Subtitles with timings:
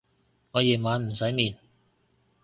[0.53, 1.59] 我夜晚唔使面